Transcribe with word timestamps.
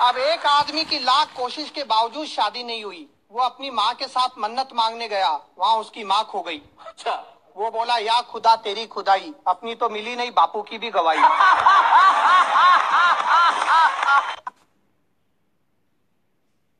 अब 0.00 0.16
एक 0.16 0.46
आदमी 0.46 0.84
की 0.84 0.98
लाख 0.98 1.28
कोशिश 1.36 1.70
के 1.70 1.84
बावजूद 1.84 2.26
शादी 2.26 2.62
नहीं 2.62 2.84
हुई। 2.84 3.08
वो 3.32 3.42
अपनी 3.42 3.70
माँ 3.70 3.94
के 3.94 4.06
साथ 4.06 4.28
मन्नत 4.38 4.68
मांगने 4.74 5.08
गया। 5.08 5.40
वहाँ 5.58 5.76
उसकी 5.76 6.04
माँ 6.04 6.24
खो 6.24 6.40
गई। 6.40 6.62
अच्छा। 6.86 7.24
वो 7.56 7.70
बोला 7.70 7.98
या 7.98 8.20
खुदा 8.20 8.56
तेरी 8.56 8.86
खुदाई। 8.86 9.34
अपनी 9.46 9.74
तो 9.74 9.88
मिली 9.88 10.16
नहीं 10.16 10.30
बापू 10.30 10.62
की 10.62 10.78
भी 10.78 10.90
गवाही। 10.90 11.18